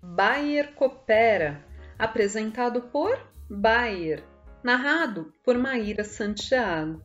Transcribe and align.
Bayer 0.00 0.74
Coopera, 0.74 1.64
apresentado 1.98 2.82
por 2.82 3.18
Bayer, 3.50 4.22
narrado 4.62 5.34
por 5.42 5.58
Maíra 5.58 6.04
Santiago. 6.04 7.02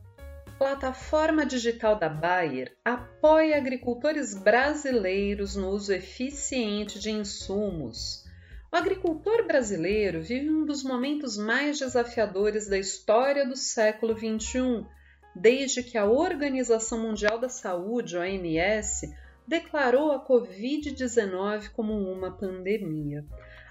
Plataforma 0.56 1.44
digital 1.44 1.98
da 1.98 2.08
Bayer 2.08 2.76
apoia 2.84 3.56
agricultores 3.56 4.34
brasileiros 4.34 5.56
no 5.56 5.70
uso 5.70 5.92
eficiente 5.92 7.00
de 7.00 7.10
insumos. 7.10 8.24
O 8.72 8.76
agricultor 8.76 9.44
brasileiro 9.44 10.22
vive 10.22 10.48
um 10.48 10.64
dos 10.64 10.84
momentos 10.84 11.36
mais 11.36 11.80
desafiadores 11.80 12.68
da 12.68 12.78
história 12.78 13.44
do 13.44 13.56
século 13.56 14.16
XXI, 14.16 14.86
desde 15.34 15.82
que 15.82 15.98
a 15.98 16.04
Organização 16.04 17.00
Mundial 17.00 17.40
da 17.40 17.48
Saúde, 17.48 18.16
OMS, 18.16 19.12
declarou 19.46 20.12
a 20.12 20.24
Covid-19 20.24 21.70
como 21.70 21.92
uma 21.92 22.30
pandemia. 22.30 23.24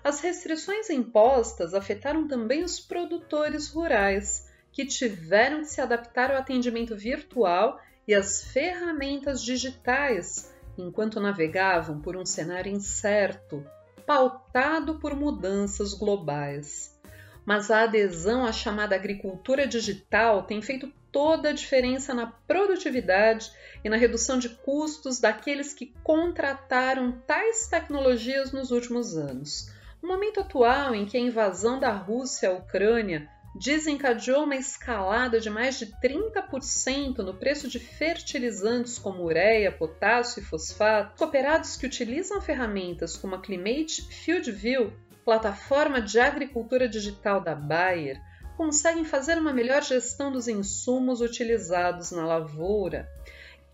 As 0.03 0.19
restrições 0.19 0.89
impostas 0.89 1.73
afetaram 1.73 2.27
também 2.27 2.63
os 2.63 2.79
produtores 2.79 3.69
rurais, 3.69 4.49
que 4.71 4.85
tiveram 4.85 5.61
que 5.61 5.67
se 5.67 5.79
adaptar 5.79 6.31
ao 6.31 6.37
atendimento 6.37 6.95
virtual 6.95 7.79
e 8.07 8.13
às 8.13 8.43
ferramentas 8.43 9.41
digitais 9.41 10.51
enquanto 10.77 11.19
navegavam 11.19 12.01
por 12.01 12.17
um 12.17 12.25
cenário 12.25 12.71
incerto, 12.71 13.65
pautado 14.05 14.99
por 14.99 15.15
mudanças 15.15 15.93
globais. 15.93 16.99
Mas 17.45 17.69
a 17.69 17.83
adesão 17.83 18.45
à 18.45 18.51
chamada 18.51 18.95
agricultura 18.95 19.67
digital 19.67 20.43
tem 20.43 20.61
feito 20.61 20.91
toda 21.13 21.49
a 21.49 21.53
diferença 21.53 22.13
na 22.13 22.25
produtividade 22.25 23.51
e 23.83 23.87
na 23.87 23.95
redução 23.95 24.39
de 24.39 24.49
custos 24.49 25.19
daqueles 25.19 25.73
que 25.73 25.93
contrataram 26.03 27.11
tais 27.27 27.67
tecnologias 27.67 28.51
nos 28.51 28.71
últimos 28.71 29.15
anos. 29.15 29.71
No 30.01 30.09
momento 30.09 30.41
atual 30.41 30.93
em 30.93 31.05
que 31.05 31.15
a 31.15 31.21
invasão 31.21 31.79
da 31.79 31.91
Rússia 31.91 32.49
à 32.49 32.53
Ucrânia 32.53 33.29
desencadeou 33.55 34.45
uma 34.45 34.55
escalada 34.55 35.39
de 35.39 35.49
mais 35.49 35.77
de 35.77 35.85
30% 35.85 37.19
no 37.19 37.35
preço 37.35 37.69
de 37.69 37.79
fertilizantes 37.79 38.97
como 38.97 39.23
ureia, 39.23 39.71
potássio 39.71 40.41
e 40.41 40.43
fosfato, 40.43 41.15
cooperados 41.17 41.77
que 41.77 41.85
utilizam 41.85 42.41
ferramentas 42.41 43.15
como 43.15 43.35
a 43.35 43.41
Climate 43.41 44.01
FieldView, 44.09 44.91
plataforma 45.23 46.01
de 46.01 46.19
agricultura 46.19 46.89
digital 46.89 47.39
da 47.39 47.53
Bayer, 47.53 48.19
conseguem 48.57 49.03
fazer 49.03 49.37
uma 49.37 49.53
melhor 49.53 49.83
gestão 49.83 50.31
dos 50.31 50.47
insumos 50.47 51.21
utilizados 51.21 52.11
na 52.11 52.25
lavoura. 52.25 53.09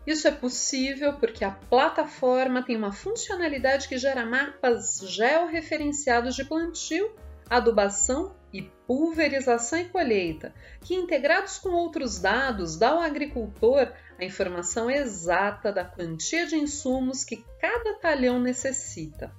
Isso 0.08 0.27
é 0.27 0.31
possível 0.31 1.13
porque 1.13 1.44
a 1.44 1.52
plataforma 1.52 2.63
tem 2.63 2.75
uma 2.75 2.91
funcionalidade 2.91 3.88
que 3.88 3.97
gera 3.97 4.25
mapas 4.25 4.99
georreferenciados 5.05 6.36
de 6.36 6.45
plantio, 6.45 7.13
adubação 7.49 8.36
e 8.52 8.63
pulverização 8.88 9.80
e 9.80 9.86
colheita, 9.86 10.53
que 10.81 10.95
integrados 10.95 11.58
com 11.58 11.69
outros 11.69 12.19
dados 12.19 12.77
dão 12.77 12.97
ao 12.97 13.03
agricultor 13.03 13.91
a 14.17 14.25
informação 14.25 14.89
exata 14.89 15.71
da 15.71 15.86
quantia 15.86 16.47
de 16.47 16.55
insumos 16.55 17.23
que 17.23 17.43
cada 17.59 17.95
talhão 17.95 18.39
necessita. 18.39 19.31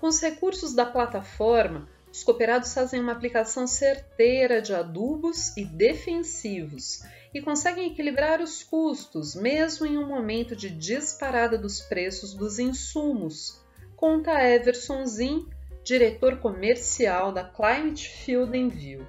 Com 0.00 0.06
os 0.06 0.20
recursos 0.20 0.74
da 0.74 0.86
plataforma, 0.86 1.88
os 2.12 2.22
cooperados 2.22 2.74
fazem 2.74 3.00
uma 3.00 3.12
aplicação 3.12 3.66
certeira 3.66 4.60
de 4.60 4.74
adubos 4.74 5.56
e 5.56 5.64
defensivos 5.64 7.02
e 7.32 7.40
conseguem 7.40 7.90
equilibrar 7.90 8.42
os 8.42 8.62
custos, 8.62 9.34
mesmo 9.34 9.86
em 9.86 9.96
um 9.96 10.06
momento 10.06 10.54
de 10.54 10.68
disparada 10.68 11.56
dos 11.56 11.80
preços 11.80 12.34
dos 12.34 12.58
insumos, 12.58 13.58
conta 13.96 14.46
Everson 14.46 15.06
Zin, 15.06 15.48
diretor 15.82 16.36
comercial 16.36 17.32
da 17.32 17.44
Climate 17.44 18.06
Field 18.08 18.58
Envio. 18.58 19.08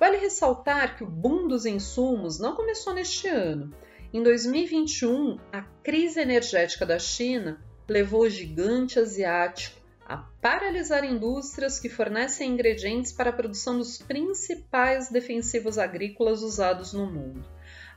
Vale 0.00 0.16
ressaltar 0.16 0.96
que 0.96 1.04
o 1.04 1.08
boom 1.08 1.46
dos 1.46 1.64
insumos 1.64 2.40
não 2.40 2.56
começou 2.56 2.92
neste 2.92 3.28
ano. 3.28 3.72
Em 4.12 4.20
2021, 4.20 5.38
a 5.52 5.62
crise 5.84 6.20
energética 6.20 6.84
da 6.84 6.98
China 6.98 7.62
levou 7.88 8.22
o 8.22 8.28
gigante 8.28 8.98
asiático 8.98 9.81
a 10.06 10.16
paralisar 10.40 11.04
indústrias 11.04 11.78
que 11.78 11.88
fornecem 11.88 12.50
ingredientes 12.50 13.12
para 13.12 13.30
a 13.30 13.32
produção 13.32 13.78
dos 13.78 13.98
principais 13.98 15.10
defensivos 15.10 15.78
agrícolas 15.78 16.42
usados 16.42 16.92
no 16.92 17.06
mundo. 17.06 17.44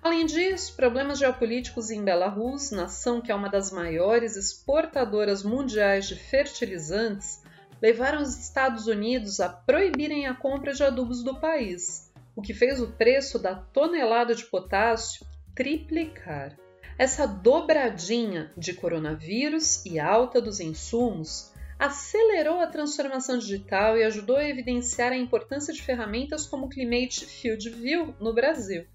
Além 0.02 0.26
disso, 0.26 0.76
problemas 0.76 1.18
geopolíticos 1.18 1.90
em 1.90 2.04
Belarus, 2.04 2.70
nação 2.70 3.22
que 3.22 3.32
é 3.32 3.36
uma 3.36 3.50
das 3.50 3.72
maiores 3.72 4.36
exportadoras 4.36 5.42
mundiais 5.42 6.08
de 6.08 6.16
fertilizantes, 6.16 7.42
levaram 7.82 8.22
os 8.22 8.38
Estados 8.38 8.88
Unidos 8.88 9.40
a 9.40 9.50
proibirem 9.50 10.28
a 10.28 10.34
compra 10.34 10.74
de 10.74 10.84
adubos 10.84 11.24
do 11.24 11.40
país, 11.40 12.12
o 12.36 12.42
que 12.42 12.54
fez 12.54 12.80
o 12.80 12.92
preço 12.92 13.40
da 13.40 13.56
tonelada 13.56 14.36
de 14.36 14.46
potássio 14.46 15.26
triplicar. 15.56 16.56
Essa 16.98 17.26
dobradinha 17.26 18.52
de 18.56 18.74
coronavírus 18.74 19.86
e 19.86 20.00
alta 20.00 20.40
dos 20.40 20.60
insumos 20.60 21.52
acelerou 21.78 22.60
a 22.60 22.68
transformação 22.68 23.38
digital 23.38 23.98
e 23.98 24.04
ajudou 24.04 24.38
a 24.38 24.48
evidenciar 24.48 25.12
a 25.12 25.18
importância 25.18 25.74
de 25.74 25.82
ferramentas 25.82 26.46
como 26.46 26.66
o 26.66 26.70
Climate 26.70 27.26
Field 27.26 27.70
View 27.70 28.16
no 28.20 28.34
Brasil. 28.34 28.86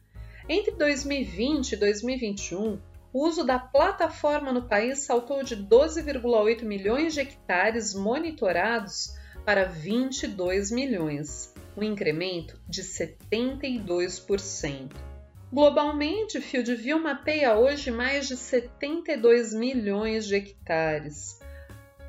Entre 0.48 0.72
2020 0.72 1.72
e 1.72 1.76
2021, 1.76 2.80
o 3.12 3.26
uso 3.26 3.44
da 3.44 3.58
plataforma 3.58 4.52
no 4.52 4.68
país 4.68 5.00
saltou 5.00 5.42
de 5.42 5.56
12,8 5.56 6.62
milhões 6.62 7.14
de 7.14 7.20
hectares 7.20 7.94
monitorados 7.94 9.14
para 9.44 9.64
22 9.64 10.70
milhões, 10.70 11.52
um 11.76 11.82
incremento 11.82 12.60
de 12.68 12.82
72%. 12.82 14.92
Globalmente, 15.52 16.41
FieldView 16.41 17.00
mapeia 17.00 17.58
hoje 17.58 17.91
mais 17.91 18.28
de 18.28 18.36
72 18.36 19.52
milhões 19.52 20.24
de 20.26 20.36
hectares, 20.36 21.41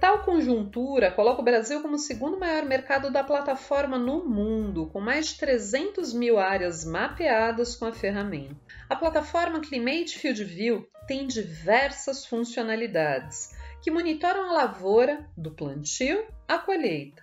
Tal 0.01 0.23
conjuntura 0.23 1.12
coloca 1.12 1.41
o 1.41 1.45
Brasil 1.45 1.79
como 1.79 1.94
o 1.94 2.00
segundo 2.00 2.39
maior 2.39 2.66
mercado 2.66 3.12
da 3.12 3.23
plataforma 3.23 4.00
no 4.00 4.28
mundo, 4.28 4.88
com 4.88 5.00
mais 5.00 5.28
de 5.28 5.38
300 5.38 6.12
mil 6.12 6.39
áreas 6.39 6.84
mapeadas 6.84 7.75
com 7.75 7.85
a 7.85 7.94
ferramenta. 7.94 8.56
A 8.89 8.95
plataforma 8.95 9.59
Climate 9.59 10.17
Field 10.17 10.44
View 10.44 10.89
tem 11.06 11.28
diversas 11.28 12.25
funcionalidades 12.25 13.56
que 13.84 13.91
monitoram 13.91 14.50
a 14.50 14.53
lavoura 14.53 15.29
do 15.38 15.51
plantio 15.51 16.25
à 16.47 16.57
colheita. 16.57 17.22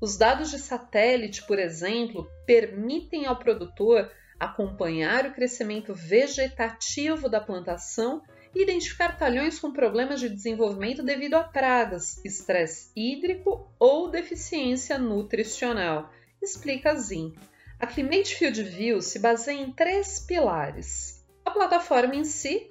Os 0.00 0.16
dados 0.16 0.50
de 0.50 0.58
satélite, 0.58 1.46
por 1.46 1.58
exemplo, 1.58 2.26
permitem 2.46 3.26
ao 3.26 3.36
produtor 3.36 4.10
acompanhar 4.40 5.26
o 5.26 5.34
crescimento 5.34 5.92
vegetativo 5.92 7.28
da 7.28 7.38
plantação 7.38 8.22
e 8.54 8.62
identificar 8.62 9.18
talhões 9.18 9.58
com 9.58 9.72
problemas 9.72 10.20
de 10.20 10.28
desenvolvimento 10.28 11.02
devido 11.02 11.34
a 11.34 11.42
pragas, 11.42 12.24
estresse 12.24 12.90
hídrico 12.94 13.68
ou 13.78 14.08
deficiência 14.08 14.98
nutricional, 14.98 16.12
explica 16.40 16.94
Zin. 16.94 17.34
A 17.80 17.86
Climate 17.86 18.36
Field 18.36 18.62
View 18.62 19.02
se 19.02 19.18
baseia 19.18 19.60
em 19.60 19.72
três 19.72 20.20
pilares: 20.20 21.24
a 21.44 21.50
plataforma 21.50 22.14
em 22.14 22.24
si, 22.24 22.70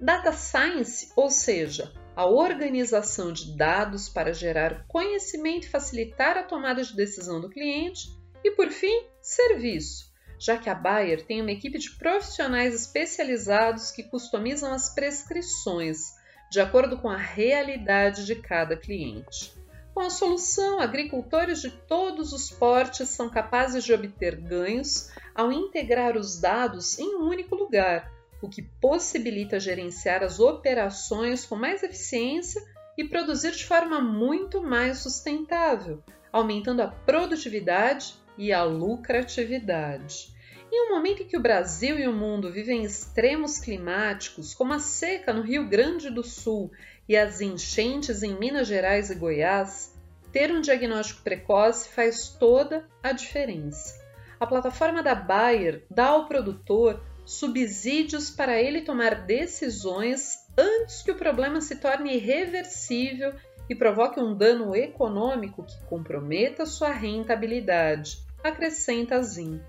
Data 0.00 0.32
Science, 0.32 1.12
ou 1.14 1.30
seja, 1.30 1.92
a 2.16 2.26
organização 2.26 3.32
de 3.32 3.56
dados 3.56 4.08
para 4.08 4.32
gerar 4.32 4.86
conhecimento 4.88 5.66
e 5.66 5.70
facilitar 5.70 6.38
a 6.38 6.42
tomada 6.42 6.82
de 6.82 6.96
decisão 6.96 7.40
do 7.40 7.50
cliente, 7.50 8.08
e 8.42 8.50
por 8.52 8.70
fim, 8.70 9.04
serviço 9.20 10.08
já 10.38 10.56
que 10.56 10.70
a 10.70 10.74
Bayer 10.74 11.24
tem 11.24 11.40
uma 11.40 11.50
equipe 11.50 11.78
de 11.78 11.90
profissionais 11.90 12.74
especializados 12.74 13.90
que 13.90 14.02
customizam 14.02 14.72
as 14.72 14.94
prescrições 14.94 16.16
de 16.50 16.60
acordo 16.60 16.96
com 16.98 17.08
a 17.08 17.16
realidade 17.16 18.24
de 18.24 18.34
cada 18.34 18.76
cliente. 18.76 19.52
Com 19.92 20.00
a 20.00 20.10
solução, 20.10 20.80
agricultores 20.80 21.60
de 21.60 21.70
todos 21.70 22.32
os 22.32 22.50
portes 22.50 23.08
são 23.08 23.28
capazes 23.28 23.84
de 23.84 23.92
obter 23.92 24.36
ganhos 24.36 25.10
ao 25.34 25.52
integrar 25.52 26.16
os 26.16 26.40
dados 26.40 26.98
em 26.98 27.16
um 27.16 27.28
único 27.28 27.54
lugar, 27.54 28.10
o 28.40 28.48
que 28.48 28.62
possibilita 28.62 29.58
gerenciar 29.58 30.22
as 30.22 30.38
operações 30.38 31.44
com 31.44 31.56
mais 31.56 31.82
eficiência 31.82 32.62
e 32.96 33.04
produzir 33.04 33.52
de 33.52 33.64
forma 33.64 34.00
muito 34.00 34.62
mais 34.62 34.98
sustentável, 34.98 36.02
aumentando 36.32 36.80
a 36.80 36.88
produtividade 36.88 38.14
e 38.36 38.52
a 38.52 38.62
lucratividade. 38.62 40.32
Em 40.70 40.86
um 40.86 40.94
momento 40.94 41.22
em 41.22 41.26
que 41.26 41.36
o 41.36 41.40
Brasil 41.40 41.98
e 41.98 42.06
o 42.06 42.12
mundo 42.12 42.52
vivem 42.52 42.84
extremos 42.84 43.58
climáticos, 43.58 44.52
como 44.52 44.74
a 44.74 44.78
seca 44.78 45.32
no 45.32 45.40
Rio 45.40 45.66
Grande 45.66 46.10
do 46.10 46.22
Sul 46.22 46.70
e 47.08 47.16
as 47.16 47.40
enchentes 47.40 48.22
em 48.22 48.38
Minas 48.38 48.68
Gerais 48.68 49.10
e 49.10 49.14
Goiás, 49.14 49.98
ter 50.30 50.52
um 50.52 50.60
diagnóstico 50.60 51.22
precoce 51.22 51.88
faz 51.88 52.28
toda 52.28 52.86
a 53.02 53.12
diferença. 53.12 53.98
A 54.38 54.46
plataforma 54.46 55.02
da 55.02 55.14
Bayer 55.14 55.84
dá 55.90 56.08
ao 56.08 56.26
produtor 56.26 57.02
subsídios 57.24 58.30
para 58.30 58.60
ele 58.60 58.82
tomar 58.82 59.26
decisões 59.26 60.46
antes 60.56 61.02
que 61.02 61.10
o 61.10 61.16
problema 61.16 61.62
se 61.62 61.76
torne 61.76 62.14
irreversível 62.14 63.32
e 63.70 63.74
provoque 63.74 64.20
um 64.20 64.34
dano 64.34 64.76
econômico 64.76 65.64
que 65.64 65.78
comprometa 65.86 66.66
sua 66.66 66.90
rentabilidade, 66.90 68.18
acrescenta 68.42 69.22
Zin. 69.22 69.60